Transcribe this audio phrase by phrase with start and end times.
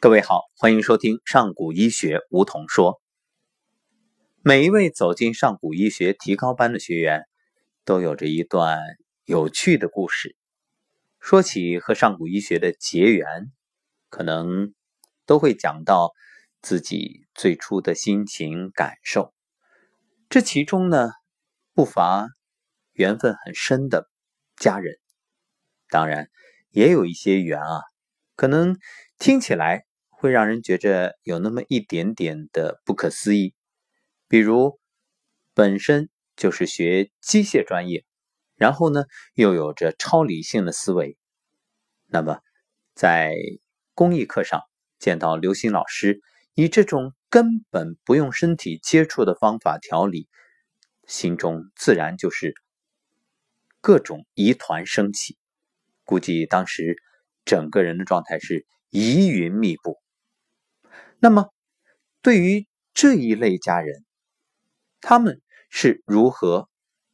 [0.00, 3.02] 各位好，欢迎收听上古医学梧桐说。
[4.42, 7.24] 每一位走进上古医学提高班的学员，
[7.84, 8.78] 都有着一段
[9.24, 10.36] 有趣的故事。
[11.18, 13.50] 说起和上古医学的结缘，
[14.08, 14.72] 可能
[15.26, 16.12] 都会讲到
[16.62, 19.34] 自己最初的心情感受。
[20.28, 21.10] 这其中呢，
[21.74, 22.28] 不乏
[22.92, 24.08] 缘分很深的
[24.54, 24.94] 家人，
[25.90, 26.30] 当然
[26.70, 27.80] 也有一些缘啊，
[28.36, 28.78] 可能
[29.18, 29.87] 听起来。
[30.20, 33.54] 会让人觉着有那么一点点的不可思议，
[34.26, 34.80] 比如
[35.54, 38.04] 本身就是学机械专业，
[38.56, 39.04] 然后呢
[39.34, 41.16] 又有着超理性的思维，
[42.06, 42.40] 那么
[42.96, 43.32] 在
[43.94, 44.62] 公益课上
[44.98, 46.20] 见到刘星老师
[46.54, 50.28] 以这种根本不用身体接触的方法调理，
[51.06, 52.54] 心中自然就是
[53.80, 55.38] 各种疑团升起，
[56.02, 56.96] 估计当时
[57.44, 59.96] 整个人的状态是疑云密布。
[61.20, 61.52] 那么，
[62.22, 64.04] 对于这一类家人，
[65.00, 66.68] 他们是如何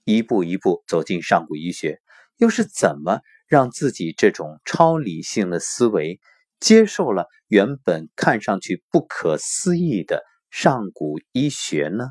[0.04, 2.00] 一步一步走进上古医学，
[2.36, 6.20] 又是怎么让自己这种超理性的思维
[6.60, 12.08] 接受了原本看上去不可思议的上古医学呢？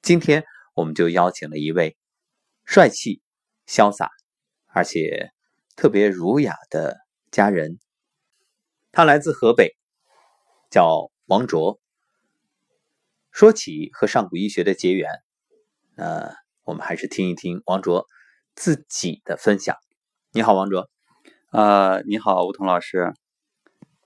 [0.00, 1.96] 今天我们就邀请了一位
[2.64, 3.20] 帅气、
[3.66, 4.08] 潇洒，
[4.66, 5.30] 而且
[5.74, 6.96] 特别儒雅的
[7.32, 7.80] 家人，
[8.92, 9.76] 他来自河北。
[10.70, 11.80] 叫王卓。
[13.30, 15.10] 说起和上古医学的结缘，
[15.96, 16.32] 呃
[16.64, 18.06] 我们还是听一听王卓
[18.54, 19.76] 自己的分享。
[20.32, 20.90] 你好，王卓。
[21.50, 23.14] 呃，你好，吴桐老师。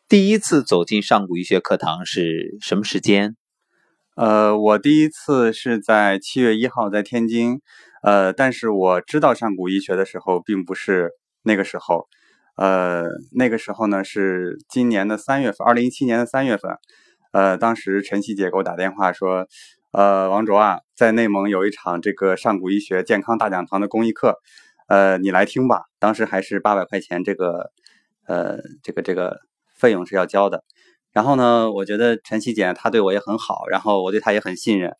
[0.08, 3.36] 第一次走进上古医学课堂是什么时间？
[4.14, 7.60] 呃，我第一次是在七月一号在天津。
[8.02, 11.10] 呃，但是我知道上古医学的时候，并不是
[11.42, 12.08] 那个时候。
[12.56, 16.76] 呃，那个时候呢是今年的三月份，二零一七年的三月份。
[17.32, 19.46] 呃，当时晨曦姐给我打电话说，
[19.92, 24.36] 呃，王卓啊，在内蒙有一场这个上古医学健康大讲堂的公益课，
[24.86, 25.84] 呃，你来听吧。
[25.98, 27.70] 当时还是八百块钱，这个，
[28.26, 29.38] 呃，这个这个
[29.74, 30.62] 费用是要交的。
[31.10, 34.94] 然后呢，我觉得晨曦姐她对我也很好，然后我对她也很信任，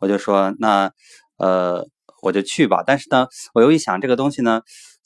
[0.00, 0.92] 我就说那，
[1.38, 1.86] 呃，
[2.22, 2.84] 我就去吧。
[2.86, 4.60] 但是呢，我又一想这个东西呢。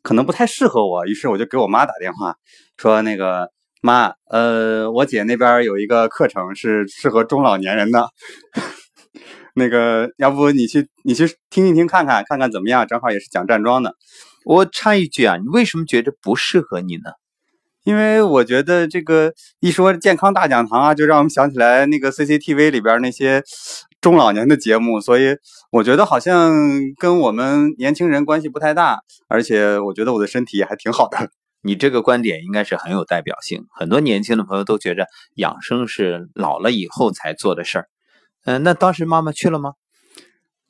[0.05, 2.37] 可能不太适合我，于是我就给我妈打电话，
[2.77, 3.49] 说那个
[3.81, 8.07] 妈，呃，我姐那边有一个课程是适合中老年人的，
[9.57, 12.87] 那个要不你去你去听一听看看看看怎么样？
[12.87, 13.95] 正好也是讲站桩的。
[14.45, 17.11] 我插一句啊，你为什么觉着不适合你呢？
[17.85, 23.43] 因为我觉得这个一说健康大讲堂啊，就让我们想起来那个 CCTV 里边那些。
[24.05, 25.35] 中老年的节目，所以
[25.71, 26.53] 我觉得好像
[26.99, 28.99] 跟我们年轻人关系不太大，
[29.29, 31.31] 而且我觉得我的身体也还挺好的。
[31.63, 35.07] 你这个观点应该是很有代表性，很多年轻的朋友都觉着
[35.37, 37.89] 养生是老了以后才做的事儿。
[38.45, 39.73] 嗯，那当时妈妈去了吗？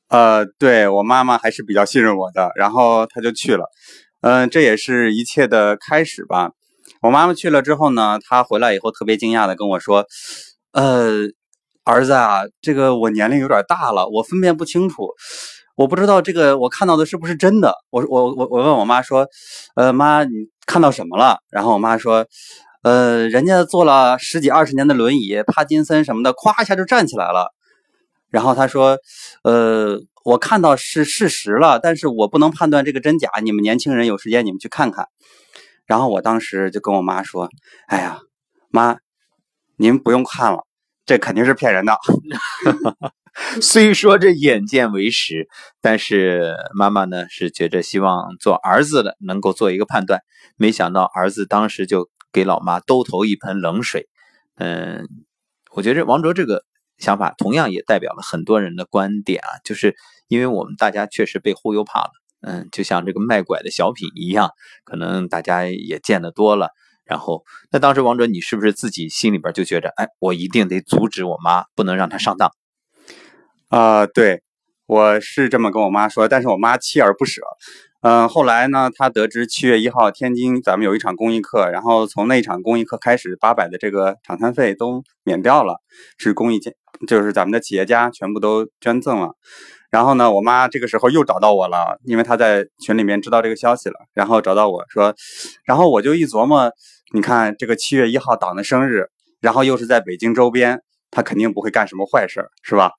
[0.07, 3.65] 呃，对我妈妈还是比较信任我的，然后她就去了。
[4.21, 6.53] 嗯，这也是一切的开始吧。
[7.03, 10.07] 我妈妈去了之后呢，她回来以后特别惊讶的跟我说，
[10.71, 11.31] 呃。
[11.85, 15.09] 儿子啊，这个我年龄有点大了，我分辨不清楚，
[15.77, 17.75] 我不知道这个我看到的是不是真的。
[17.91, 19.29] 我我我我问我妈说，
[19.77, 20.31] 呃，妈，你
[20.67, 21.39] 看到什么了？
[21.51, 22.27] 然后我妈说，
[22.83, 27.53] 呃，人家坐了十几二十年的轮椅，帕金森什么的，咵一下就站起来了。
[28.31, 28.99] 然后他说，
[29.43, 33.29] 呃，我看到是事实了，但是我不能判断这个真假。
[33.43, 35.09] 你们年轻人有时间你们去看看。
[35.85, 37.51] 然后我当时就跟我妈说，
[37.89, 38.21] 哎呀，
[38.71, 38.97] 妈，
[39.77, 40.64] 您不用看了。
[41.07, 41.97] 这肯定是骗人的。
[43.61, 45.49] 虽说这眼见为实，
[45.81, 50.21] 但是妈妈呢是觉着希望做儿子的能够做一个判断。
[50.57, 54.09] 没想到儿子当时就给老妈兜头一盆冷水。
[54.57, 55.09] 嗯，
[55.73, 56.63] 我觉着王卓这个
[56.97, 59.97] 想法同样也代表了很多人的观点啊，就是
[60.29, 62.11] 因为我们大家确实被忽悠怕了。
[62.41, 64.51] 嗯，就像这个卖拐的小品一样，
[64.85, 66.69] 可能大家也见得多了。
[67.05, 72.51] 然后，那当时王哲，你是不是自己心里边就觉着，哎，我一定得阻止我妈，不能让她上当？
[73.69, 74.43] 啊，对，
[74.87, 77.43] 我是这么跟我妈说，但是我妈锲而不舍。
[78.01, 85.81] 嗯，后来呢，她得知七月一号天津咱们有一场公益课，然后从那场公益课开始，八百的这个场餐费都免掉了，
[86.19, 86.75] 是公益捐，
[87.09, 89.33] 就是咱们的企业家全部都捐赠了。
[89.91, 95.15] 然后呢，我妈这个时候又找到我了，因为她在群里面知道这个消息了，然后找到我说，
[95.65, 96.71] 然后我就一琢磨，
[97.13, 99.09] 你看这个七月一号党的生日，
[99.41, 100.81] 然后又是在北京周边，
[101.11, 102.93] 他肯定不会干什么坏事，是吧？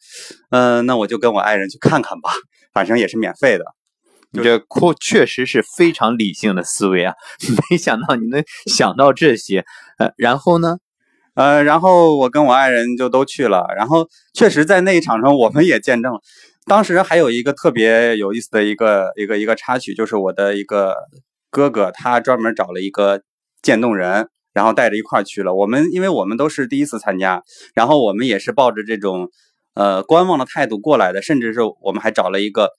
[0.52, 2.31] 嗯，那我就跟我爱人去看看吧，
[2.74, 3.66] 反正也是免费的。
[4.31, 4.66] 你这确
[5.00, 7.13] 确实是非常理性的思维啊，
[7.69, 9.66] 没想到你能想到这些。
[9.98, 10.78] 呃，然后呢？
[11.36, 16.19] 呃，然后我跟我爱人就都去了，然后确实在那一场上，我们也见证了。
[16.66, 20.96] 当时还有一个特别有意思的一个一个一个插曲，就是我的一个
[21.51, 23.22] 哥哥，他专门找了一个
[23.66, 25.54] 渐冻人，然后带着一块去了。
[25.54, 27.42] 我们因为我们都是第一次参加，
[27.74, 29.30] 然后我们也是抱着这种
[29.74, 32.70] 呃观望的态度过来的，甚至是我们还找了一个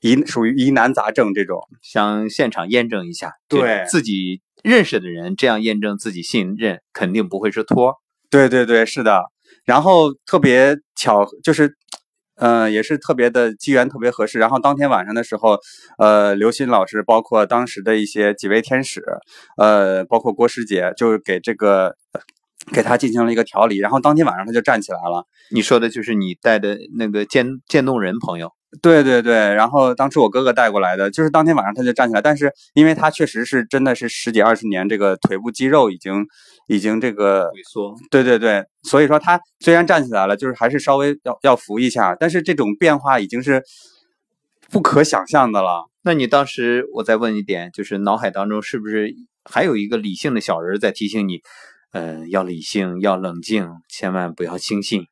[0.00, 4.42] 疑属于疑难杂症这种，想现场验证一下，对自己。
[4.64, 7.94] 认识的人这样验证自己信任，肯定不会是托。
[8.28, 9.22] 对对对，是的。
[9.64, 11.76] 然后特别巧，就是，
[12.36, 14.38] 嗯，也是特别的机缘，特别合适。
[14.38, 15.58] 然后当天晚上的时候，
[15.98, 19.02] 呃，刘鑫老师，包括当时的一些几位天使，
[19.56, 21.96] 呃，包括郭师姐，就是给这个
[22.72, 23.78] 给他进行了一个调理。
[23.78, 25.26] 然后当天晚上他就站起来了。
[25.50, 28.52] 你说的就是你带的那个渐渐冻人朋友。
[28.82, 36.26] 对对对，然后当初我哥哥带过来的，就是当天晚上他就站起来，但是因为他确实是真的是十几二十年，这个腿部肌肉已经
[36.68, 43.62] 已经这个萎缩，对对对，所以说他虽然站起来了，就是还是稍微要要扶一下，但是这种变化已经是
[44.70, 45.86] 不可想象的了。
[46.02, 49.14] 那你当时我再问一点，就是脑海当中是不是
[49.44, 51.40] 还有一个理性的小人在提醒你，
[51.92, 55.06] 呃，要理性，要冷静，千万不要轻信。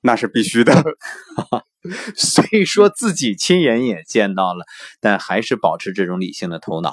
[0.00, 0.72] 那是必须的。
[2.14, 4.64] 虽说自己亲眼也见到了，
[5.00, 6.92] 但还是保持这种理性的头脑。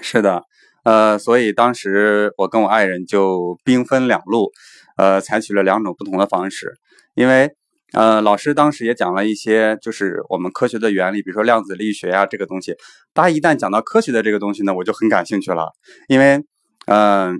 [0.00, 0.44] 是的，
[0.82, 4.50] 呃，所以当时我跟我爱人就兵分两路，
[4.96, 6.72] 呃，采取了两种不同的方式。
[7.14, 7.50] 因为，
[7.92, 12.74] 呃，老师当时也讲了一些，就是我们科学的原理，比如说量子力学呀这个东西。
[13.12, 15.70] 大家一旦讲到科学的这个东西呢，我就很感兴趣了。
[16.08, 16.42] 因为，
[16.86, 17.34] 嗯，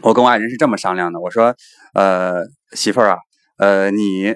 [0.00, 1.54] 我跟我爱人是这么商量的，我说，
[1.92, 2.36] 呃，
[2.72, 3.18] 媳妇儿啊，
[3.58, 4.34] 呃，你。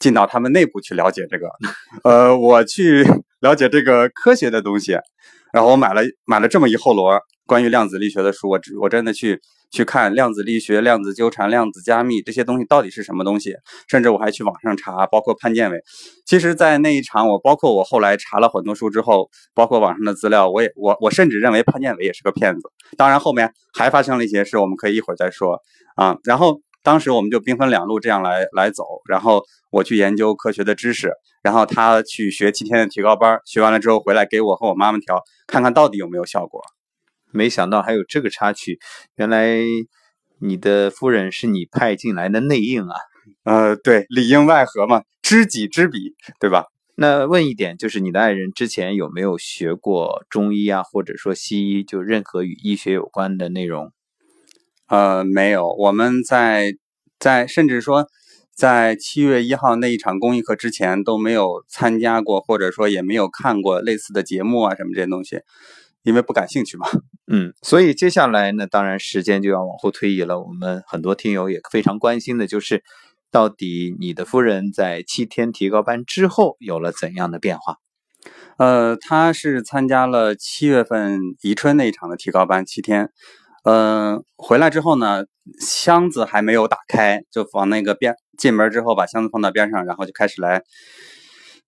[0.00, 1.48] 进到他们内部去了解这个，
[2.02, 3.04] 呃，我去
[3.40, 4.98] 了解这个科学的东西，
[5.52, 13.54] 然后我买了买了这么一厚摞关于量子力学的书，我我真的去去看量子力学、量子纠缠、量子加密这些东西到底是什么东西，
[13.88, 15.78] 甚至我还去网上查，包括潘建伟。
[16.24, 22.60] 其实，在那一场，我包括我后来查了很多书之后，包括网上的资料，我也我我甚至认为潘建伟也是个骗子。
[22.96, 25.60] 当然，后面还发生了一些事，我们可以一会儿再说
[25.96, 26.16] 啊。
[26.24, 26.60] 然后。
[26.82, 31.12] 当时我们就兵分两路这样来来走，然后我去研究科学的知识，
[31.42, 36.60] 然后他去学七天的提高班，学完了之后回来给我和我妈妈调，看看到底有没有效果。
[37.32, 38.78] 没想到还有这个插曲，
[39.16, 39.58] 原来
[40.40, 42.96] 你的夫人是你派进来的内应啊？
[43.44, 46.64] 呃，对，里应外合嘛，知己知彼，对吧？
[46.96, 53.92] 那问一点，就是你的爱人之前有没有学过中医啊，或者说西医，就任何与医学有关的内容？
[54.90, 56.74] 呃，没有，我们在
[57.20, 58.08] 在甚至说，
[58.56, 65.42] 在七月一号那一场公益课之前都没有参加过，或者说也没有看过类似的节目啊什么这些东西，
[66.02, 66.88] 因为不感兴趣嘛。
[67.32, 70.40] 嗯，所以接下来呢，当然时间就要往后推移了。
[70.40, 72.82] 我们很多听友也非常关心的就是，
[73.30, 77.76] 到底你的夫人在七天提高班之后有了怎样的变化？
[78.58, 83.10] 呃，她是参加了七月份宜春那一场的提高班七天。
[83.64, 85.24] 嗯，回来之后呢，
[85.60, 90.62] 箱子还没有打开，就往那个边进门之后，把箱子放到边上，然后就开始来，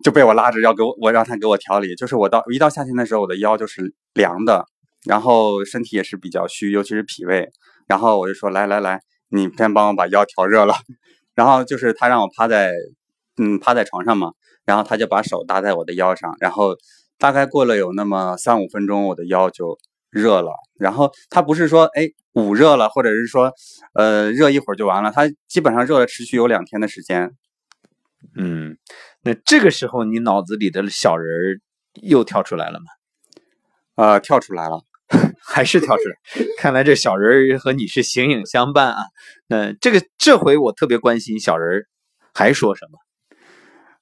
[0.02, 1.94] 就被我拉着要给我，我让他给我调理。
[1.94, 4.64] 就是我到一到夏天的时候，我的腰就是凉的，
[5.04, 7.50] 然后身体也是比较虚，尤其是脾胃。
[7.86, 10.74] 然后我就说来来来，你先帮我把腰调热了。
[11.36, 12.72] 然后就是他让我趴在，
[13.36, 14.32] 嗯，趴在床上嘛，
[14.64, 16.74] 然后他就把手搭在我的腰上，然后
[17.18, 19.76] 大概过了有那么三五分钟，我的腰就。
[20.12, 23.50] 热了，然后它不是说哎捂热了，或者是说
[23.94, 27.32] 呃热一会儿就完了，它基本上热了持续有两天的时间。
[28.36, 28.76] 嗯，
[29.22, 31.60] 那这个时候你脑子里的小人儿
[32.02, 32.86] 又跳出来了吗？
[33.96, 34.82] 呃，跳出来了，
[35.42, 36.16] 还是跳出来？
[36.58, 39.04] 看来这小人儿和你是形影相伴啊。
[39.46, 41.86] 那这个这回我特别关心小人儿
[42.34, 42.98] 还说什么？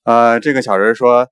[0.02, 1.28] 呃，这个小人说，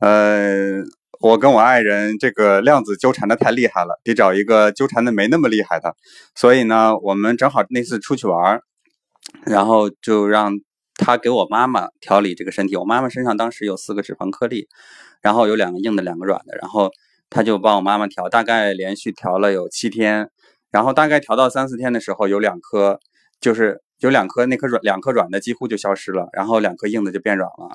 [0.00, 0.84] 呃。
[1.20, 5.96] 我跟我爱人这个量子纠缠的太厉害了，得找一个纠缠的没那么厉害的。
[6.34, 8.60] 所以呢，我们正好那次出去玩，
[9.44, 10.52] 然后就让
[10.94, 12.76] 他给我妈妈调理这个身体。
[12.76, 14.68] 我妈妈身上当时有四个脂肪颗粒，
[15.20, 16.56] 然后有两个硬的，两个软的。
[16.56, 16.90] 然后
[17.28, 20.30] 他就帮我妈妈调，大概连续调了有七天。
[20.70, 23.00] 然后大概调到三四天的时候，有两颗，
[23.40, 27.74] 就是有两颗那颗软，两颗软的几乎就消失了，然后两颗硬的就变软了。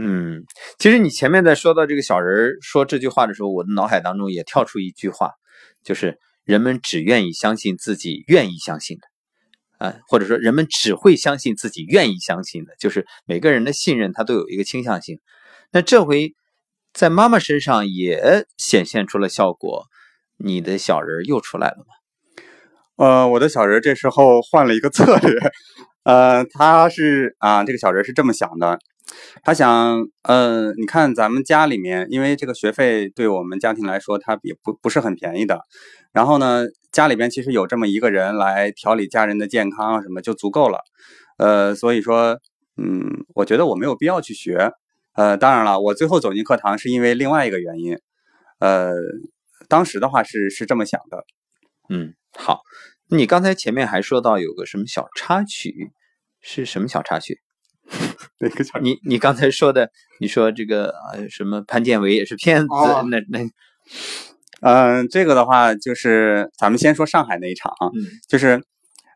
[0.00, 0.44] 嗯，
[0.78, 5.32] 其实你前面在说到这个小人说这句话的时候，我的脑海当中也跳出一句话，
[5.82, 15.18] 就是人们只愿意相信自己愿意相信的，啊，或者说人们只会相信自己愿意相信的，就是每个人的信任他都有一个倾向性。
[15.72, 16.32] 那这回
[16.92, 19.86] 在妈妈身上也显现出了效果，
[20.36, 23.04] 你的小人又出来了吗？
[23.04, 25.40] 呃，我的小人这时候换了一个策略，
[26.04, 28.78] 呃，他是啊，这个小人是这么想的，
[29.42, 35.60] 他想，呃，你看咱们家里面，因为这个学费对我们家庭来说，它也不不是很便宜的，
[36.12, 40.80] 然后呢，家里边其实有这么一个人来调理家人的健康什么就足够了，
[41.38, 42.38] 呃，所以说，
[42.76, 44.72] 嗯，我觉得我没有必要去学，
[45.14, 47.98] 呃，当然了，我最后走进课堂是因为另外一个原因，
[48.58, 48.92] 呃，
[49.68, 51.24] 当时的话是是这么想的。
[51.88, 52.60] 嗯，好，
[53.08, 55.92] 你刚才前面还说到有个什么小插曲，
[56.40, 57.40] 是什么小插曲？
[58.40, 58.78] 哪个小？
[58.80, 59.90] 你你刚才说的，
[60.20, 62.68] 你说这个呃什么潘建伟也是骗子，
[63.10, 63.50] 那那，
[64.60, 67.90] 嗯，这个的话就是咱们先说上海那一场啊，
[68.28, 68.62] 就是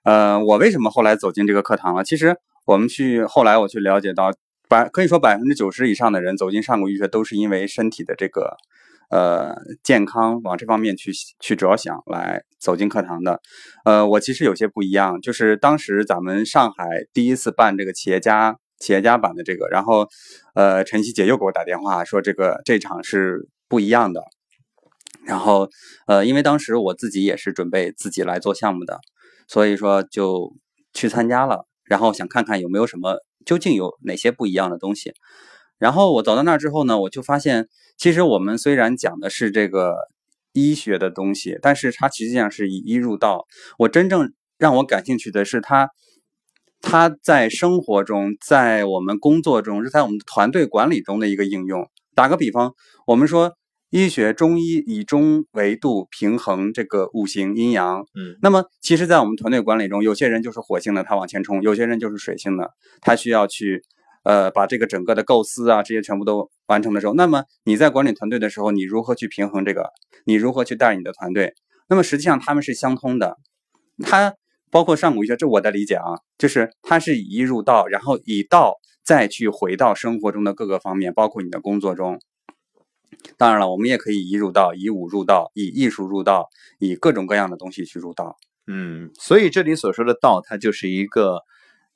[0.04, 2.02] 呃我为什么后来走进这个课堂了？
[2.02, 4.32] 其实我们去后来我去了解到，
[4.68, 8.56] 百可以说百分之九十以上的人走进上古医学都是因为身体的这个。
[9.10, 13.42] 呃，健康往这方面去去着想来走进课堂的，
[13.84, 20.08] 呃，我其实有些不一样，就是当时咱们上海第一次办这个企业家企业家版的这个，然后，
[20.54, 24.24] 呃，晨曦姐又给我打电话说这个这场是不一样的，
[25.24, 25.70] 然后，
[26.08, 28.98] 呃，因为当时我自己也是准备自己来做项目的，
[29.46, 30.52] 所以说就
[30.92, 35.12] 去参加了，然后想看看有没有什么究竟有哪些不一样的东西。
[35.78, 39.94] 然后我走到那儿之后呢，我就发现，其实我们虽然讲的是这个
[40.52, 43.46] 医学的东西，但是它实际上是以医入道。
[43.78, 45.88] 我真正让我感兴趣的是它，
[46.82, 51.88] 它在生活中，在我们工作中，是在我们团队管理中的一个应用。
[52.14, 52.74] 打个比方，
[53.06, 53.52] 我们说
[53.88, 58.00] 医学中医以中维度，平衡这个五行阴阳。
[58.14, 62.70] 嗯，那么其实，在我们团队管理中，有些人就是火性的，他往前冲；有些人就是水性的，
[63.00, 63.82] 他需要去。
[64.24, 69.90] 呃，把这个整个的构思啊，这些全部都完成的时候，那么你在管理团队的时候，你如何去平衡这个？
[70.24, 71.54] 你如何去带你的团队？
[71.88, 73.36] 那么实际上他们是相通的。
[74.04, 74.32] 它
[74.72, 82.18] 包括上古医学，这我的理解啊，就是它是以医入道，然后以道再去回到生活中的各个方面，包括你的工作中。
[83.36, 86.48] 当然了，我们也可以以入道，以武入道，以艺术入道，
[86.80, 88.36] 以各种各样的东西去入道。
[88.66, 91.42] 嗯，所以这里所说的道，它就是一个。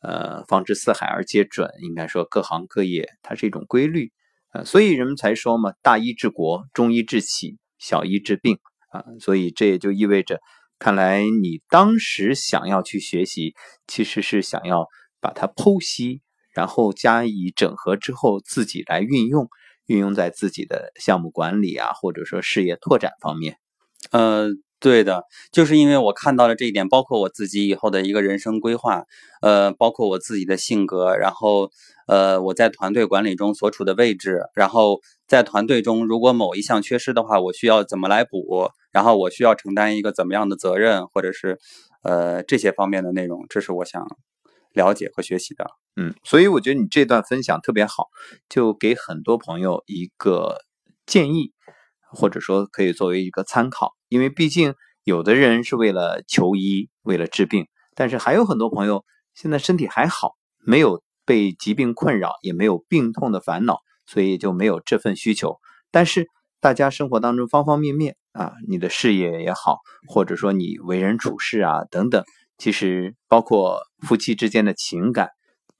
[0.03, 4.13] 呃，方知四海而皆准，应该说各行各业它是一种规律，
[4.53, 8.59] 呃，所以人们才说嘛，大医治国，中医治企，小医治病
[8.91, 10.41] 啊，所以这也就意味着，
[10.79, 13.55] 看来你当时想要去学习，
[13.87, 14.87] 其实是想要
[15.21, 16.21] 把它剖析，
[16.55, 19.49] 然后加以整合之后，自己来运用，
[19.87, 23.59] 运用在自己的项目管理啊，或者说事业拓展方面，
[24.11, 24.51] 呃。
[24.79, 29.05] 对的，就是因为我看到了这一点，包括我自己以后的一个人生规划，
[29.41, 31.71] 呃，包括我自己的性格，然后，
[32.07, 41.59] 呃，我在团队管理中所处的位置，然后在团队中如果某一项缺失的话，我需要怎么来补，然后我需要承担一个怎么样的责任，或者是，
[42.03, 44.07] 呃，这些方面的内容，这是我想
[44.73, 45.67] 了解和学习的。
[45.97, 48.09] 嗯，所以我觉得你这段分享特别好，
[48.49, 50.59] 就给很多朋友一个
[51.07, 51.53] 建议。
[52.09, 65.59] 或者说可以作为一个参考，因为毕竟有的人是为了求医，为了治病，但是还有很多朋友现在身体还好，没有被疾病困扰，也没有病痛的烦恼，所以就没有这份需求。
[65.91, 66.29] 但是
[66.61, 72.25] 大家生活当中方方面面啊，你的事业也好，或者说你为人处事啊等等，
[72.57, 75.31] 其实包括夫妻之间的情感，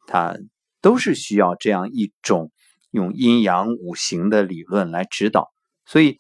[0.07, 0.37] 它
[0.83, 2.51] 都是需要这样一种
[2.91, 5.51] 用阴阳五行的理论来指导，
[5.87, 6.19] 所以。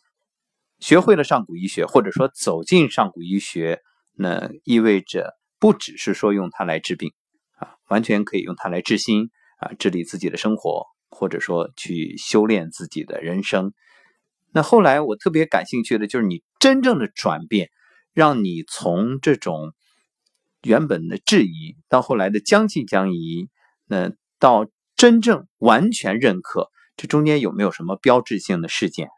[0.79, 3.81] 学会了上古医学，或者说走进上古医学，
[4.13, 7.15] 那意味着不只是说用它来治病
[7.57, 13.73] 啊，完全可以用它来治心啊，治理自己的生活，或者说去修炼自己的人生。
[14.53, 17.69] 那后来我特别感兴趣的就是你真正的转变，
[18.15, 19.75] 让你从这种
[20.63, 23.49] 原本的质疑，到后来的将信将疑，
[23.87, 29.09] 那到真正完全认可，这中间有没有什么标志性的事件？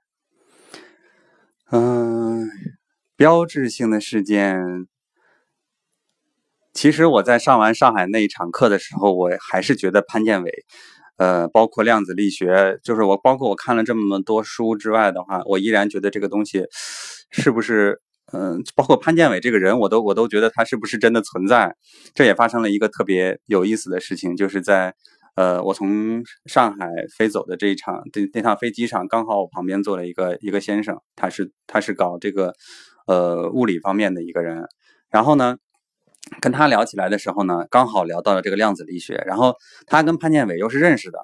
[1.70, 2.48] 嗯，
[3.14, 4.58] 标志性的事件，
[6.78, 10.52] 其实我在上完上海那一场课的时候，我还是觉得潘建伟，
[11.16, 16.66] 呃，包括量子力学，就是我包括我看了这么多书之外的话，我依然觉得这个东西
[17.32, 18.00] 是不是，
[18.32, 21.74] 嗯，包括潘建伟这个人，我都我都觉得他是不是真的存在？
[22.14, 24.94] 这也发生了一个特别有意思的事情，就是在。
[25.34, 32.52] 呃，我从上海飞走的这一场，这那趟飞机上，刚好我旁边坐了一个一个先生，他是他是搞这个
[33.08, 34.64] 呃物理方面的一个人，
[35.10, 35.56] 然后呢，
[36.40, 39.54] 跟他聊起来的时候呢，刚好聊到了这个量子力学，然后
[39.86, 41.18] 他跟潘建伟又是认识的，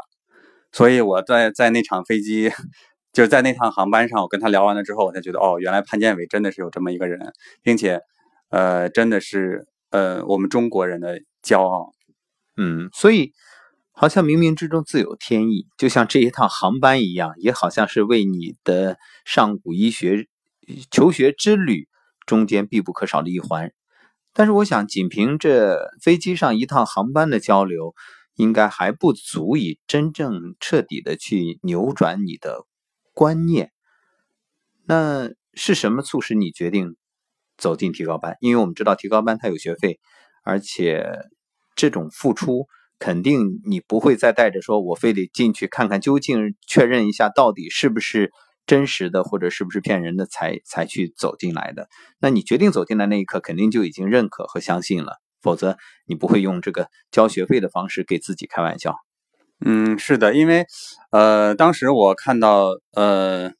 [0.72, 2.50] 所以我在在那场飞机，
[3.12, 7.32] 就是在那趟航班上，我跟他聊完了之后，我才觉得哦，原来潘建伟真的是有这么一个人，
[7.62, 8.00] 并且
[8.50, 11.92] 呃，真的是呃我们中国人的骄傲。
[12.56, 13.32] 嗯，所以
[13.92, 20.26] 好像冥冥之中自有天意，就像这一趟航班一样，也好像是为你的上古医学
[20.90, 21.88] 求学之旅
[22.26, 23.72] 中间必不可少的一环。
[24.36, 27.94] 但是我想，仅凭这飞机上一趟航班的交流，
[28.34, 32.66] 应该还不足以真正彻底的去扭转你的
[33.12, 33.70] 观念。
[34.86, 36.96] 那是什么促使你决定
[37.56, 38.36] 走进提高班？
[38.40, 40.00] 因为我们知道提高班它有学费，
[40.42, 41.06] 而且
[41.76, 42.66] 这种付出
[42.98, 48.32] 肯定你不会再带着说我非得进去看看究竟，确认一下到底是不是。
[48.66, 51.88] 真实的或者是不是骗人的才才去走进来的？
[52.18, 58.94] 那你决定走进来那一刻，肯定就已经认可和相信了，否则你不会用这个交学费的方式给自己开玩笑。
[59.64, 60.66] 嗯，是的，因为
[61.10, 63.52] 呃，当时我看到呃。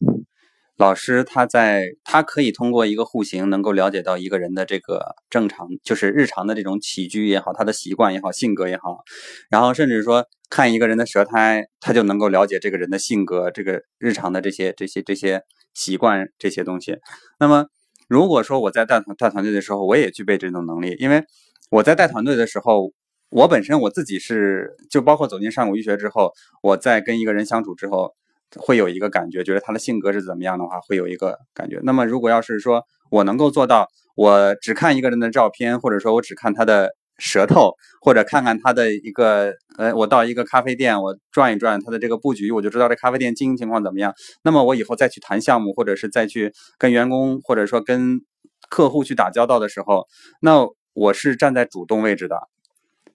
[0.77, 9.05] 老师他在他可以通过一个户型能够了解到一个人的这个正常就是日常的这种起居也好，他的习惯也好，性格也好，
[9.49, 15.43] 然后甚至说看一个人的舌苔，他就能够了解这个人的性格，这个日常的这些这些这些
[15.75, 16.97] 习惯这些东西。
[17.39, 17.67] 那么
[18.09, 21.23] 如果说我在带团带团队的时候，我也具备这种能力，因为
[21.71, 22.91] 我在带团队的时候，
[23.31, 28.13] 我本身我自己是就包括走进上古医学之后，我在跟一个人相处之后。
[28.59, 31.81] 会有一个感觉，觉得他的性格是怎么样的话，会有一个感觉。
[31.83, 44.15] 那么，如果要是说我能够做到，我只看一个人的照片，或者说我只看他的舌头，或者看看他的一个，呃，我到一个咖啡店，我转一转他的这个布局，我就知道这咖啡店经营情况怎么样。
[44.43, 48.21] 那么，我以后再去谈项目，或者是再去跟员工，或者说跟
[48.69, 50.07] 客户去打交道的时候，
[50.41, 52.37] 那我是站在主动位置的。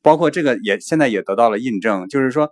[0.01, 2.49] 包括这个也现在也得到了印证，就是说。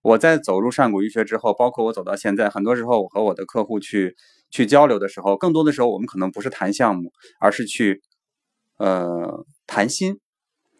[0.00, 4.16] 我在走入上古医学之后，包括我走到现在，很多时候我和我的客户去
[4.48, 8.00] 去交流的时候，更多的时候我们可能不是谈项目，而是去
[8.76, 10.20] 呃谈心，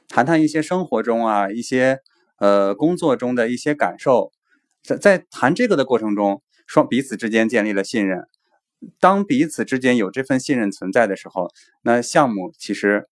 [0.08, 1.98] 谈谈一些生活中啊一些
[2.38, 4.30] 呃工作中的一些感受，
[4.84, 8.20] 在在谈这个的过程中，双彼此之间建立了信任。
[9.00, 11.48] 当彼此之间有这份信任存在的时候，
[11.82, 13.08] 那项目其实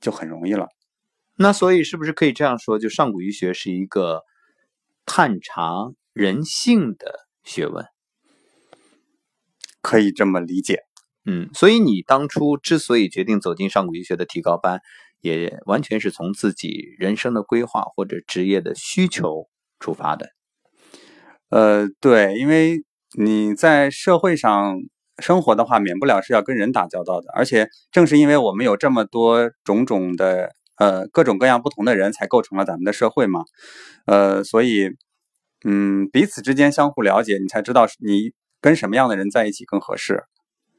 [0.00, 0.68] 就很容易了。
[1.36, 4.22] 那所以是不是可以这样说，就上古医学是一个？
[5.10, 7.86] 探查人性的学问，
[9.80, 10.82] 可以这么理解。
[11.24, 14.80] 嗯，所以你当初之所以决定走进上古医学的提高班，
[15.22, 19.48] 也完全是从自己人生的规划或者职业的需求
[19.80, 20.28] 出发的。
[21.48, 22.84] 呃，对，因为
[23.18, 24.76] 你在社会上
[25.22, 30.52] 生活的话，免不了是要跟人打交道的，而且正是因为我们有这么多种种的。
[30.78, 33.44] 呃，各种各样不同的人才构成了咱们的社会嘛，
[34.06, 34.90] 呃，所以，
[35.64, 40.22] 嗯，彼此之间相互了解，你才知道你跟什么样的人在一起更合适。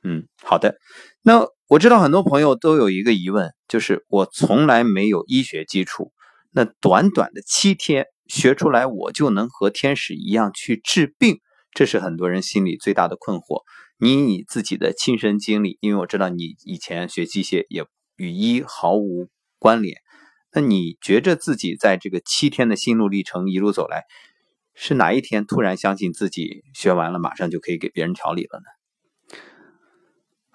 [0.03, 0.77] 嗯，好的。
[1.21, 6.13] 那我知道很多朋友都有一个疑问，就是我从来没有医学基础，
[6.51, 11.39] 那短短的七天学出来，我就能和天使一样去治病，
[11.73, 13.63] 这是很多人心里最大的困惑。
[13.97, 17.83] 你你自己的亲身经历，因为我知道你以前学机械也
[18.15, 19.27] 与医毫无。
[19.60, 19.98] 关联，
[20.54, 24.06] 那你觉着自己在这个七天的心路历程一路走来，
[24.74, 28.65] 是哪一天突然相信自己学完了马上就可以给别人调理了呢？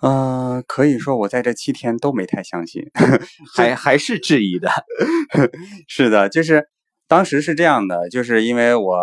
[0.01, 2.83] 呃，可以说我在这七天都没太相信，
[3.55, 4.71] 还还是质疑的。
[5.87, 6.69] 是的，就是
[7.07, 8.97] 当时是这样的，就是因为我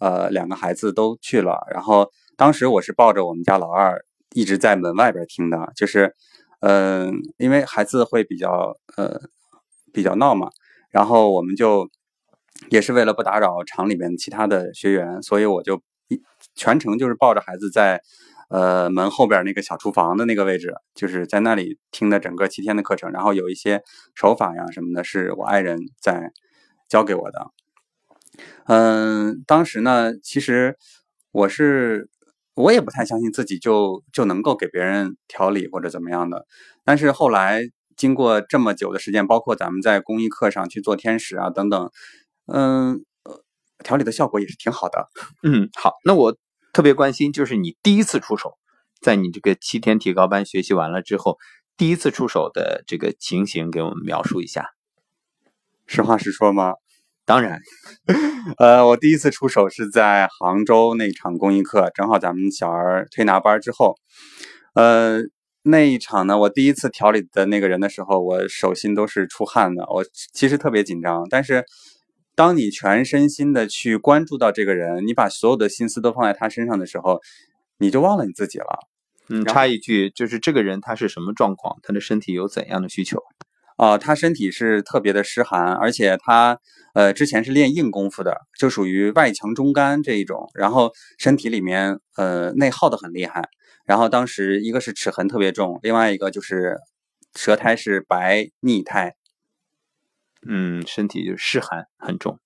[0.00, 6.14] 呃两个孩子都去了，然后当时我是抱着我们家老二一直在门外边听的，就是
[6.60, 9.20] 嗯，因为孩子会比较呃。
[9.98, 10.48] 比较闹嘛，
[10.90, 11.90] 然后我们就
[12.70, 16.22] 也是为了不打扰厂里面其他的学员，所以我就一
[16.54, 18.00] 全程就是抱着孩子在
[18.48, 23.82] 呃门后边那个小厨房的那个位置，就是在那里听的整个七天的课程，然后有一些
[24.14, 26.30] 手法呀什么的，是我爱人在
[26.88, 27.50] 教给我的。
[28.66, 30.76] 嗯，当时呢，其实
[31.32, 32.08] 我是
[32.54, 36.46] 我也不太相信自己就就能够给别人调理或者怎么样的，
[36.84, 37.68] 但是后来。
[37.98, 41.90] 经过这么久的时间，包括咱们在公益课上去做天使啊等等，
[42.46, 43.04] 嗯，
[43.84, 45.08] 调理的效果也是挺好的。
[45.42, 46.36] 嗯，好，那我
[46.72, 48.56] 特别关心，就是你第一次出手，
[49.02, 51.38] 在你这个七天提高班学习完了之后，
[51.76, 54.70] 第一次出手的这个情形，给我们描述一下。
[55.86, 56.74] 实话实说吗？
[57.24, 57.60] 当然，
[58.58, 63.96] 呃，我第一次出手是在杭州那场公益课，正好咱们小儿推拿班之后，
[64.74, 65.22] 呃。
[65.70, 70.02] 那一场呢，我第一次调理的那个人的时候，我手心都是出汗的，我
[70.32, 71.26] 其实特别紧张。
[71.28, 71.62] 但是，
[72.34, 77.20] 当你全身心的去关注到这个人，你把所有的心思都放在他身上的时候，
[77.78, 78.78] 你就忘了你自己了。
[79.28, 81.76] 嗯，插一句，就是这个人他是什么状况？
[81.82, 83.20] 他的身体有怎样的需求？
[83.76, 86.58] 啊，他身体是特别的湿寒，而且他
[86.94, 93.44] 呃之前是练硬功夫的，就属于外强中干这一种，然后身体里面呃内耗的很厉害。
[93.88, 96.76] 然后当时一个是齿痕特别重，另外一个就是
[97.34, 99.16] 舌苔是白腻苔，
[100.46, 102.38] 嗯，身体就湿寒很重。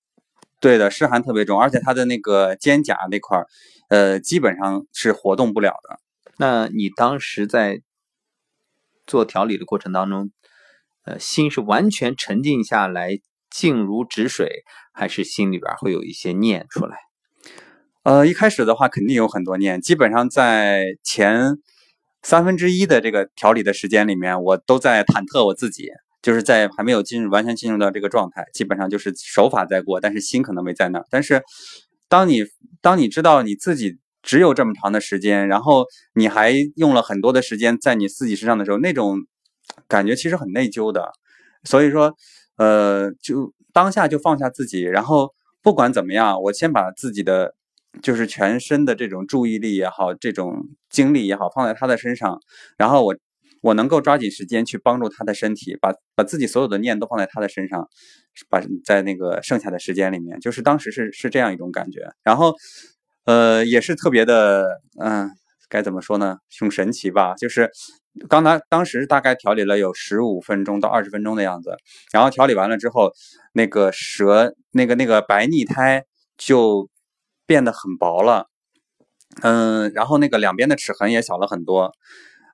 [0.61, 3.47] 对的，湿寒特别重，而且他的那个肩胛那块儿，
[3.89, 5.99] 呃，基本上是活动不了的。
[6.37, 7.81] 那你当时在
[9.05, 10.31] 做调理的过程当中，
[11.03, 16.99] 呃，心是完全沉静下来，静如止水，还是心里边会有一些念出来？
[18.03, 21.57] 呃，一开始的话肯定有很多念，基本上在前
[22.21, 25.89] 三分之一的这个调理的时间里面，我都在忐忑我自己，
[26.21, 31.05] 就是在还没有进入完全进入到这个状态，基本上就是手法在过，但是心可能没在那儿。
[31.09, 31.41] 但是
[32.07, 32.43] 当你
[32.81, 33.99] 当你知道你自己。
[34.25, 35.85] 只有这么长的时间，然后
[36.15, 39.17] 你还用了很多的时间在你自己身上的时候，那种
[39.85, 41.11] 感觉其实很内疚的。
[41.65, 42.15] 所以说，
[42.55, 47.53] 呃，就当下就放下自己，然后不管怎么样，我先把自己的
[48.01, 52.39] 就是全身的这种注意力也好，这种精力也好，放在他的身上，
[52.77, 53.15] 然后我
[53.61, 57.87] 我能够抓紧时间去帮助他的身体，把把自己所有的念都放在他的身上，
[58.49, 62.55] 把在那个剩下的时间里面，就是当时是是这样一种感觉，然后。
[63.25, 64.67] 呃，也是特别的，
[64.99, 65.29] 嗯，
[65.69, 66.39] 该怎么说呢？
[66.49, 67.33] 挺神奇吧？
[67.35, 67.69] 就是
[68.27, 71.77] 刚才当时大概调理了有十五分钟到二十分钟的样子，
[72.11, 73.13] 然后调理完了之后，
[73.53, 76.03] 那个舌那个那个白腻苔
[76.37, 76.89] 就
[77.45, 78.47] 变得很薄了，
[79.41, 81.91] 嗯，然后那个两边的齿痕也小了很多，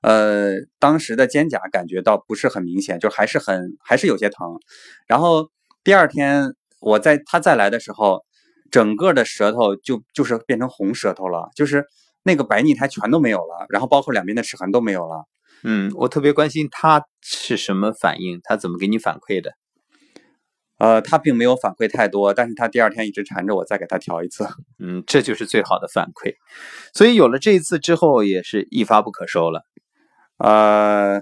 [0.01, 4.59] 呃，当时的肩胛感觉到不是很明显，就还是很还是有些疼，
[5.07, 5.49] 然后
[5.83, 8.23] 第二天我在他再来的时候。
[8.71, 11.87] 整个的舌头就就是变成红舌头了，就是
[12.21, 15.25] 那个白腻苔全都没有了，然后包括两边的齿痕都没有了。
[15.63, 19.53] 嗯，我特别关心他是什么反应，他怎么给你反馈的？
[20.79, 24.47] 呃，他并没有反馈太多，但是他第二天一直缠着我再给他调一次。
[24.79, 26.33] 嗯，这就是最好的反馈。
[26.93, 29.63] 所以有了这一次之后，也是一发不可收了。
[30.37, 31.21] 呃，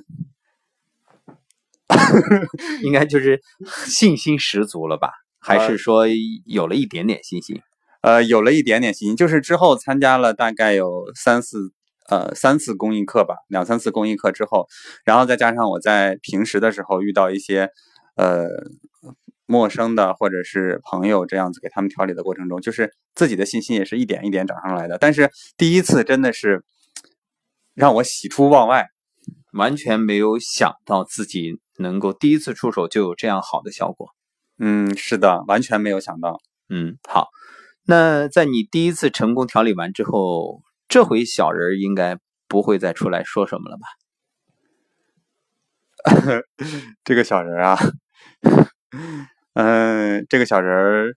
[2.84, 5.10] 应该就是信心十足了吧？
[5.40, 6.06] 还是说
[6.46, 7.62] 有了一点点信心，
[8.02, 11.72] 呃，有了一点点信心，就是之后参加了大概有三四
[12.10, 14.68] 呃三次公益课吧，两三次公益课之后，
[15.06, 17.70] 然后再加上我在平时的时候遇到一些
[18.16, 18.46] 呃
[19.48, 24.98] 陌生的或者是朋友这样子给他们调理的过程中，就是自己的信心也是一点一点涨上来的。
[25.00, 26.64] 但是第一次真的是
[27.74, 28.90] 让我喜出望外，
[29.54, 34.10] 完全没有想到自己能够第一次出手就有这样好的效果。
[34.60, 36.40] 嗯，是的，完全没有想到。
[36.70, 37.30] 嗯，好，
[37.86, 43.88] 那在你第一次成功调理完之后，这回小人应该不会再出来说什么了吧？
[47.04, 47.78] 这个小人啊，
[49.58, 51.16] 嗯，这个小人儿，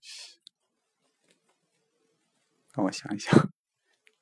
[2.73, 3.49] 让我想一想，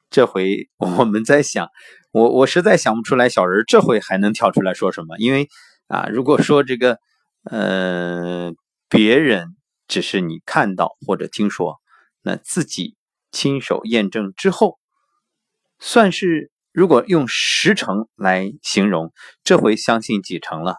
[0.09, 1.69] 这回我们在想，
[2.11, 5.47] 我我实在想不出来小人这回还能跳出来说什么，因为
[5.87, 6.99] 啊，如果说这个，
[7.43, 8.51] 呃。
[8.91, 9.55] 别人
[9.87, 11.79] 只是你看到或者听说，
[12.23, 12.95] 那自己
[13.31, 14.79] 亲手验证之后，
[15.77, 20.77] 算是如果用十成来形容，这回相信几成了？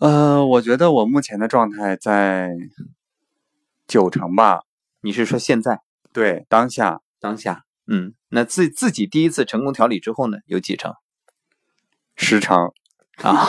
[0.00, 2.52] 呃，我觉得我目前的状态在
[3.86, 4.62] 九成吧。
[5.02, 5.80] 你是说现在？
[6.10, 7.64] 对，当下，当下。
[7.86, 10.94] 嗯，那自自己第一次成功调理之后呢，有几成？
[12.16, 12.72] 十成。
[13.22, 13.46] 啊，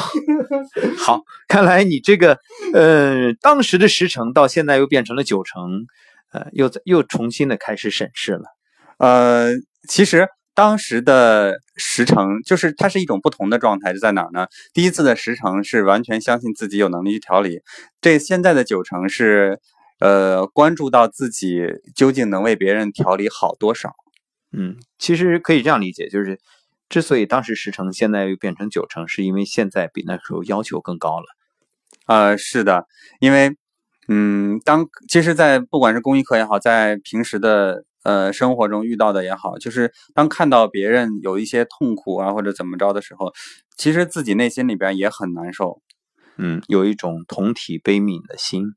[0.98, 2.38] 好，看来你这个，
[2.74, 5.86] 呃，当时的十成到现在又变成了九成，
[6.34, 8.44] 呃，又又重新的开始审视了。
[8.98, 9.52] 呃，
[9.88, 14.48] 其实当时的十成就是它是一种不同的状态，是在哪儿呢？
[14.74, 17.62] 第一次的十成是完全相信自己有能力去调理，
[18.02, 19.60] 这现在的九成是，
[20.00, 21.62] 呃，关注到自己
[21.96, 23.94] 究竟能为别人调理好多少。
[24.52, 26.40] 嗯，其实可以这样理解，就是。
[26.90, 31.26] 之所以当时十成，现在又变成九成，是因为现在比那时候要求更高了。
[32.06, 32.86] 呃，是的，
[33.22, 33.56] 因为，
[34.10, 43.34] 嗯，当其实，在不管是公益课也好，在平时的呃生活中遇到的也好，就是当看到别人有一些痛苦啊或者怎么着的时候，
[43.78, 45.82] 其实自己内心里边也很难受。
[46.38, 48.74] 嗯，有一种同体悲悯的心。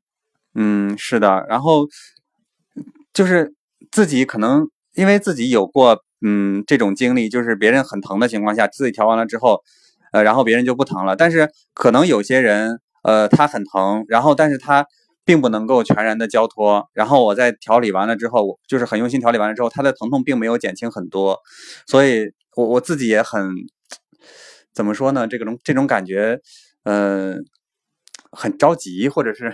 [0.53, 1.87] 嗯，是的，然后
[3.13, 3.53] 就是
[3.91, 6.03] 自己可能因为自己有过。
[6.27, 9.61] 嗯，这种经历就是别人很疼的情况下，自己调完了之后，
[10.11, 11.15] 呃，然后别人就不疼了。
[11.15, 14.87] 但是可能有些人，呃，他很疼，然后但是他
[15.25, 16.89] 并不能够全然的交托。
[16.93, 21.39] 然后我在调理完了之后，就是很用心调理完了之后，他的疼痛并没有减轻很多。
[21.87, 23.49] 所以我我自己也很
[24.73, 25.27] 怎么说呢？
[25.27, 26.39] 这种这种感觉，
[26.83, 27.35] 呃，
[28.31, 29.53] 很着急，或者是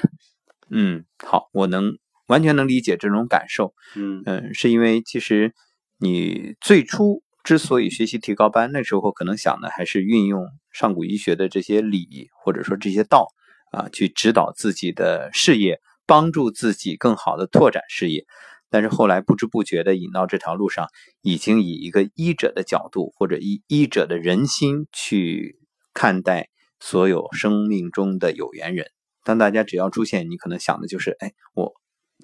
[0.70, 3.74] 嗯，好，我能完全能理解这种感受。
[3.96, 5.54] 嗯嗯，是因为其实
[6.00, 13.28] 你最初之所以学习提高班，那时候可能想的还是运用上古医学的这些理或者说这些道
[13.72, 18.26] 啊，去指导自己的事业，帮助自己更好的拓展事业。
[18.70, 20.88] 但是后来不知不觉的引到这条路上，
[21.22, 25.60] 已经以一个医者的角度或者医医者的人心去
[25.94, 26.48] 看待
[26.80, 28.88] 所有生命中的有缘人。
[29.26, 31.74] 当大家只要出现，你可能想的就是，哎，我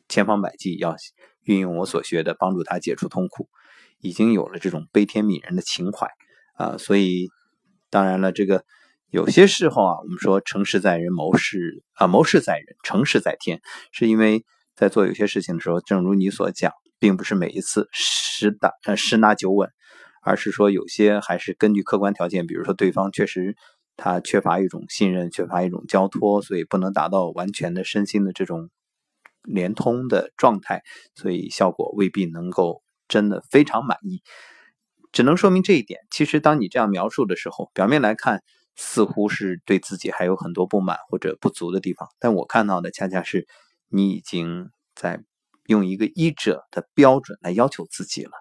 [0.08, 0.96] 千方百计要
[1.44, 3.50] 运用我所学的帮助他解除痛苦，
[4.00, 6.08] 已经有了这种悲天悯人的情怀
[6.56, 6.78] 啊。
[6.78, 7.28] 所以，
[7.90, 8.64] 当然了，这个
[9.10, 14.44] 有些时候啊，我们说成事在人，谋事啊谋事在人，成事在天，是因为。
[14.80, 19.72] 在做有些事情的时候，正如你所讲，并不是每一次十打呃十拿九稳，
[20.22, 23.56] 而是说有些还是根据客观条件，比如说对方确实
[23.96, 28.70] 他缺乏一种信任，缺乏一种交托，所以不能达到完全的身心的这种
[29.42, 30.84] 连通的状态，
[31.16, 34.22] 所以效果未必能够真的非常满意。
[35.12, 36.02] 只能说明这一点。
[36.12, 38.44] 其实当你这样描述的时候，表面来看
[38.78, 43.46] 似乎是对自己还有很多不满或者不足的地方，但我看到的恰恰是。
[43.90, 45.24] 你已经在
[45.66, 48.32] 用一个医者的标准来要求自己了，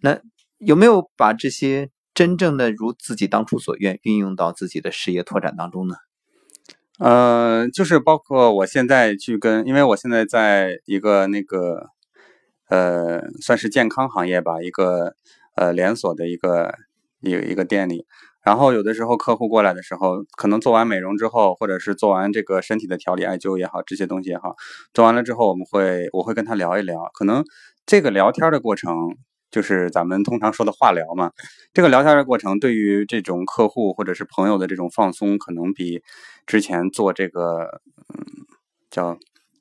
[0.00, 0.20] 那
[0.58, 5.94] 有没有把这些真正的如自己当初所愿运用到自己的事业拓展当中呢？
[6.98, 11.90] 呃，就是包括我现在去跟，因为我现在在一个那个
[12.68, 15.14] 呃，算是健康行业吧，一个
[15.54, 16.74] 呃连锁的一个
[17.20, 18.04] 一一个店里。
[18.42, 24.56] 然后有的时候客户过来的时候，可能做完美容之后，或者是做完这个身体的调理、艾灸也好，这些东西也好，
[24.92, 27.08] 做完了之后，我们会我会跟他聊一聊。
[27.14, 27.44] 可能
[27.86, 29.16] 这个聊天的过程，
[29.50, 31.30] 就是咱们通常说的化疗嘛。
[31.72, 36.02] 这个聊天的过程，对于这种客户或者是朋友的这种放松，可能比
[36.44, 37.80] 之前做这个
[38.12, 38.26] 嗯
[38.90, 39.16] 叫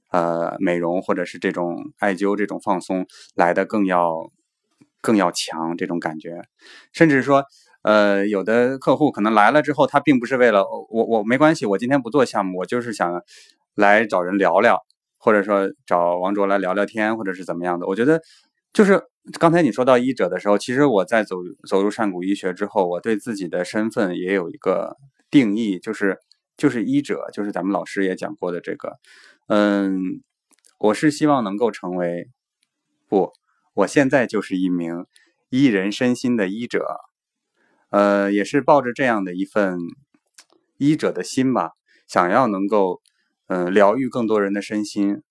[0.10, 4.32] 呃美容或者是这种艾灸这种放松来的更要
[5.02, 6.42] 更要强这种感觉，
[6.94, 7.46] 甚至说。
[7.84, 13.24] 呃，有的客户可能来了之后，他并不是为了我，我没关系，我今天不做项目，我就是想
[13.74, 14.80] 来找人聊聊，
[15.18, 17.88] 或者说找王卓来聊聊天，或者是怎么样的。
[17.88, 18.22] 我觉得，
[18.72, 19.02] 就是
[19.40, 24.96] 刚才你说到医者的时候，其实我在走走入上古医学之后，我对自己的身份也有一个
[25.32, 26.20] 定义，就是
[26.56, 28.98] 就是医者，就是咱们老师也讲过的这个，
[29.48, 30.22] 嗯，
[30.78, 32.28] 我是希望能够成为，
[33.10, 33.32] 不，
[33.74, 35.08] 我现在就是一名
[35.50, 36.86] 医人身心的医者。
[37.92, 39.78] 呃，也是抱着这样的一份
[40.78, 41.72] 医者的心吧，
[42.08, 43.02] 想要能够，
[43.48, 45.22] 嗯，疗愈更多人的身心，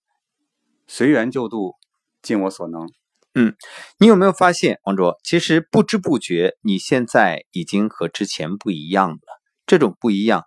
[0.87, 1.77] 随缘就度，
[2.21, 2.87] 尽我所能。
[3.35, 3.57] 嗯，
[3.99, 9.19] 你有没有发现，王卓，其实不知不觉，你现在已经和之前不一样了。
[9.67, 10.45] 这种不一样，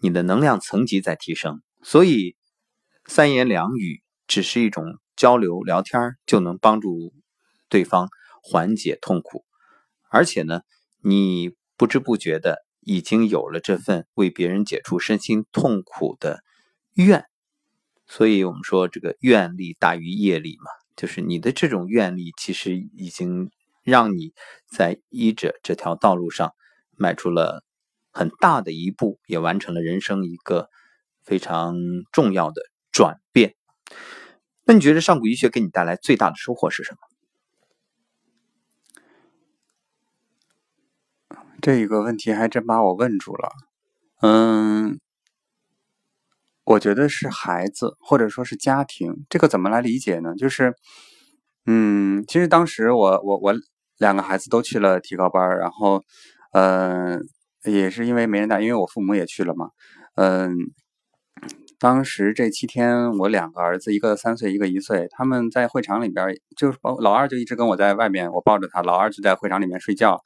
[0.00, 2.36] 你的能量层级在提升，所以
[3.06, 4.84] 三言两语只是一种
[5.16, 7.12] 交流聊天，就能帮助
[7.68, 8.08] 对方
[8.40, 9.44] 缓解痛苦，
[10.10, 10.60] 而且呢。
[11.02, 16.40] 你不知不觉的已经有了这份为别人解除身心痛苦的
[16.94, 17.24] 愿，
[18.06, 23.50] 所以我们说这个愿力大于业力嘛，就是你的这种愿力其实已经
[23.82, 24.32] 让你
[24.68, 26.52] 在医者这条道路上
[26.96, 27.64] 迈出了
[28.10, 30.68] 很大的一步，也完成了人生一个
[31.22, 31.76] 非常
[32.12, 33.54] 重要的转变。
[34.64, 36.98] 那你觉得上古医学给你带来最大的收获是什么？
[41.60, 43.50] 这个问题还真把我问住了，
[44.22, 44.98] 嗯，
[46.64, 50.34] 我觉得是孩子或者说是家庭，这个怎么来理解呢？
[50.36, 50.74] 就是，
[51.66, 53.54] 嗯，其实当时我我我
[53.98, 56.02] 两个孩子都去了提高班，然后，
[56.52, 57.20] 嗯，
[57.64, 59.70] 也是因为没人带，因为我父母也去了嘛，
[60.14, 60.54] 嗯，
[61.78, 70.20] 当时这七天我两个儿子，一个三岁，一个一岁，他们在会场里边，就是老二就一直跟我在外面，我抱着他，老二就在会场里面睡觉。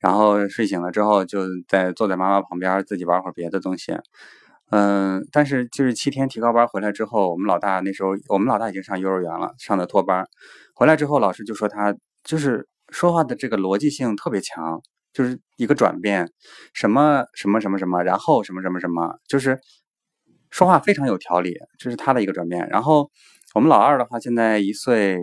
[0.00, 3.94] 然后睡醒了之后，就在坐在妈妈旁边，自己玩会儿别的东西。
[4.70, 10.26] 嗯，但是就是七天提高班回来之后，我们老大那时候，我们老大已经上幼儿园了，上的托班。
[10.74, 14.80] 回来之后，老师就说他就是说话的这个逻辑性特别强，
[15.12, 16.30] 就是一个转变，
[16.72, 19.58] 什么什么什么什么，然后什么什么什么，就是
[20.50, 22.68] 说话非常有条理，这是他的一个转变。
[22.68, 23.10] 然后
[23.54, 25.18] 我们老二的话，现在一岁，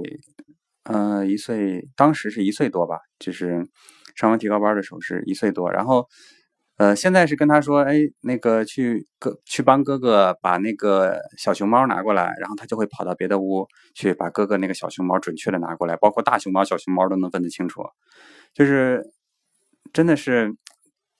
[0.84, 3.66] 嗯，一岁，当时是一岁多吧，就是。
[4.18, 6.08] 上完提高班的时候是一岁多，然后，
[6.78, 17.84] 呃，现在是跟他说，哎，那个去哥去帮哥哥把那个小熊猫拿过来，然后他就会跑到别的屋去把哥哥那个小熊猫准确的拿过来，包括大熊猫、小熊猫都能分得清楚。
[18.54, 19.04] 就是
[19.94, 20.56] 真的是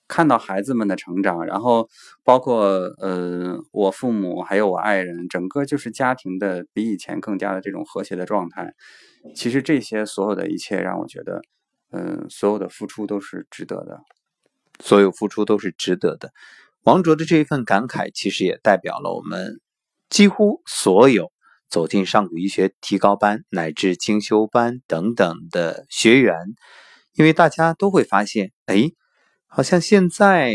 [0.08, 1.88] 看到孩子们的成长，然后
[2.24, 2.64] 包括
[3.00, 8.72] 呃我父母还有我爱人，整个就是家庭的比以前更加的这种和谐的状态。
[9.34, 11.42] 其实这些所有的一切让我觉得，
[11.90, 14.00] 嗯，所有的付出都是值得的，
[14.80, 16.32] 所有付出都是值得的。
[16.82, 19.60] 王卓的这一份感慨，其实也代表了我们
[20.08, 21.32] 几乎所有
[21.68, 26.34] 走进上古医学提高班乃至精修班等等的学员，
[27.14, 28.90] 因为大家都会发现，哎，
[29.46, 30.54] 好像现在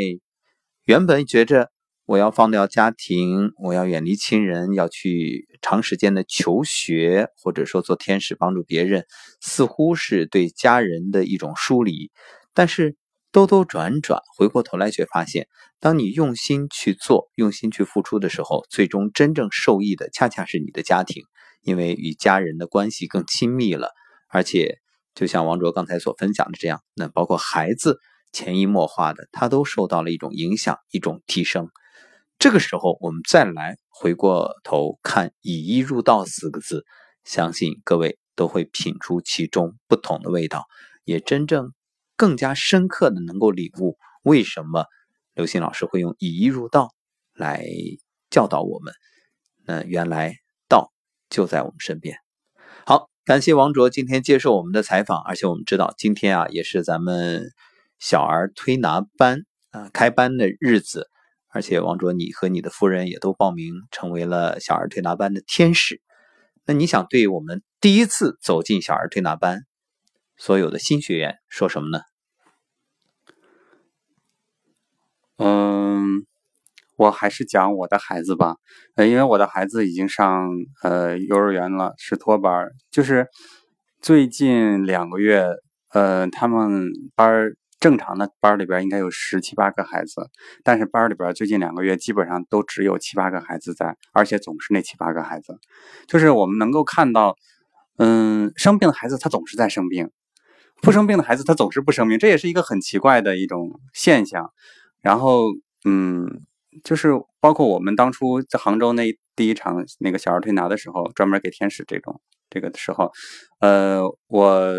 [0.85, 1.71] 原本觉着。
[2.05, 9.05] 我要放掉家庭，我要远离亲人，要去长时间的求学，或者说做天使帮助别人，
[9.39, 12.11] 似乎是对家人的一种疏离。
[12.53, 12.97] 但是
[13.31, 15.47] 兜兜转转，回过头来却发现，
[15.79, 21.23] 当你用心去做，用心去付出的时候，最终真正受益的恰恰是你的家庭，
[21.61, 23.91] 因为与家人的关系更亲密了。
[24.27, 24.79] 而且，
[25.15, 27.97] 就像王卓刚才所分享的这样，那包括孩子
[28.33, 31.69] 潜移默化的，他都受到了一种影响，一种提升。
[32.39, 36.83] 这个时候，我们再来回过头看“以一入道”四个字，
[37.23, 40.65] 相信各位都会品出其中不同的味道，
[41.05, 41.71] 也真正
[42.17, 44.87] 更加深刻的能够领悟为什么
[45.33, 46.93] 刘星老师会用“以一入道”
[47.33, 47.65] 来
[48.29, 48.93] 教导我们。
[49.65, 50.35] 那原来
[50.67, 50.91] 道
[51.29, 52.17] 就在我们身边。
[52.85, 57.53] 好，感谢王卓今天接受我们的采访，而且我们知道今天啊也是咱们
[57.99, 61.09] 小儿推拿班啊开班的日子。
[61.53, 66.01] 而且王卓，你和你的夫人也都报名成为了小儿推拿班的天使。
[66.65, 69.59] 那你想对我们第一次走进小儿推拿班
[70.35, 71.99] 所有的新学员说什么呢？
[75.37, 76.25] 嗯，
[76.97, 78.55] 我还是讲我的孩子吧。
[78.95, 80.49] 呃，因为我的孩子已经上
[80.81, 83.27] 呃幼儿园了，是托班，就是
[84.01, 85.45] 最近两个月，
[85.89, 87.53] 呃，他们班。
[87.83, 90.29] 正常的班里边应该有十七八个孩子，
[90.63, 95.57] 但是班里边最近两个月基本上都只有七八个孩子在，而且总是那七八个孩子。
[96.07, 97.35] 就是我们能够看到，
[97.97, 100.09] 嗯，生病的孩子他总是在生病，
[100.81, 104.49] 不生病的孩子他总是不生病，这也是一个很奇怪的一种现象。
[105.01, 105.47] 然后，
[105.83, 106.25] 嗯，
[106.85, 107.09] 就是
[107.41, 113.11] 包括我们当初在杭州那第一场那个小儿推拿的时候，专门给天使这种这个的时候，
[113.59, 114.73] 呃，我。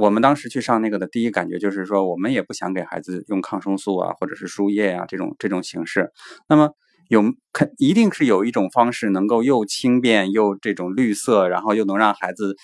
[0.00, 6.10] 我们当时去上那个的第一感觉就是说，我们也不想给孩子用抗生素啊，或者是输液啊这种这种形式。
[6.48, 6.70] 那么
[7.08, 12.56] 有肯一定是有一种方式能够又轻便又这种绿色，然后又能让孩子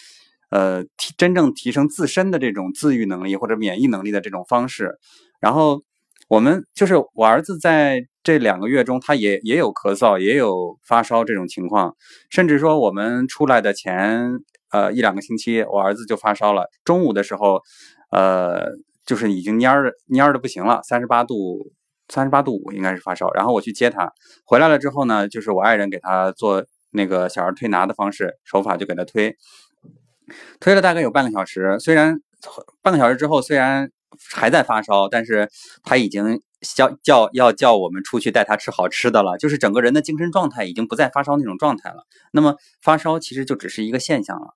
[0.49, 4.97] 呃提真正提升自身的这种自愈能力或者免疫能力的这种方式。
[5.39, 5.83] 然后
[6.29, 11.95] 我们就是我儿子在这两个月中，他也也有咳嗽，也有发烧这种情况，
[12.31, 14.39] 甚至说我们出来的前。
[14.77, 16.69] 呃，一两个星期，我儿子就发烧了。
[16.85, 17.63] 中午的时候，
[18.11, 18.67] 呃，
[19.07, 21.73] 就是已经蔫儿蔫儿的不行了，三十八度，
[22.09, 23.33] 三十八度五应该是发烧。
[23.33, 24.13] 然后我去接他，
[24.45, 29.35] 回来了之后呢，就是我爱人给他做那个小儿推拿的方式手法，就给他推，
[30.61, 31.79] 推了大概有半个小时。
[31.81, 32.21] 虽然
[32.83, 33.91] 半个小时之后，虽然
[34.35, 35.49] 还在发烧，但是
[35.85, 36.43] 他已经
[36.75, 42.05] 叫叫要叫我们出去带他吃好吃的了，就是整个人的精神状态已经不再发烧那种状态了。
[42.33, 44.55] 那么发烧其实就只是一个现象了。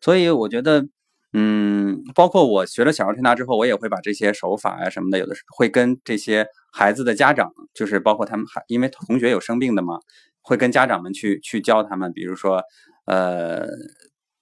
[0.00, 0.86] 所以我觉得，
[1.32, 9.98] 嗯，包括我学了小儿推拿之后，我也会把这些手法啊什么的，有的时候会跟这些孩子的家长，就是包括他们还因为同学有生病的嘛，
[10.42, 12.62] 会跟家长们去去教他们，比如说，
[13.06, 13.66] 呃，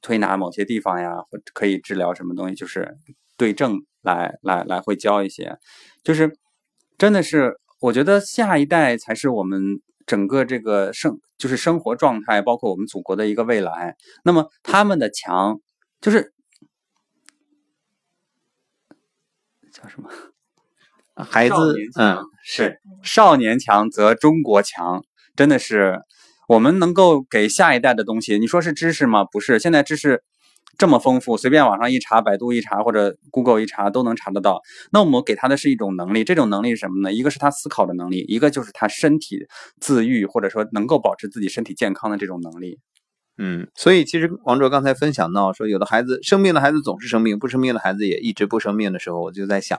[0.00, 2.96] 推拿某些地方呀，或可以治疗什么东西，就是
[3.36, 5.56] 对症来来来会教一些，
[6.02, 6.32] 就是
[6.98, 9.80] 真的是，我觉得下一代才是我们。
[10.04, 13.96] 整个这个生就是生活状态，包括我们祖国的一个未来。
[14.22, 15.60] 那么他们的强
[16.00, 16.32] 就是
[19.72, 20.08] 叫什么？
[21.18, 21.56] 孩子，
[21.98, 25.02] 嗯，是少年强则中国强，
[25.34, 26.02] 真的是
[26.46, 28.38] 我们能够给下一代的东西。
[28.38, 29.24] 你说是知识吗？
[29.24, 30.22] 不是，现在知识。
[30.78, 34.60] 这么丰富，随便网上一查，百度一查或者 Google 一查都能查得到。
[34.90, 37.12] 那我们给他的是一种能力，这种能力是什么呢？
[37.12, 39.46] 一个是他思考的能力，一个就是他身体
[39.80, 42.78] 自愈或者说能够保持自己身体健康的这种能力。
[43.38, 49.78] 嗯，所以其实王卓刚才分享到说，有的孩子生病的孩子总是生病，不生病的孩子也一直不生病的时候，我就在想，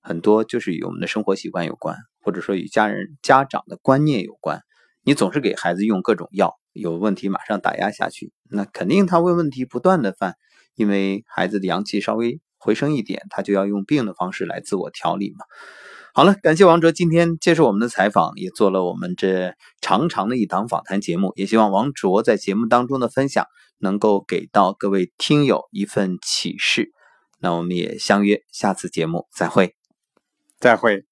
[0.00, 4.60] 很多就是与我们的生活习惯有关，或者说与家人家长的观念有关。
[5.02, 6.54] 你总是给孩子用各种药。
[6.76, 10.34] 有问题马上打压下去，那肯定他会问题不断的犯，
[10.74, 15.44] 因为孩子的阳气稍微回升一点，他就要用病的方式来自我调理嘛。
[16.14, 23.46] 好了，感谢王哲今天接受我们的采访，也做了我们这长长的一档访谈节目，也希望王卓在节目当中的分享
[23.78, 26.92] 能够给到各位听友一份启示。
[27.38, 29.74] 那我们也相约下次节目再会。
[30.58, 31.04] 再会。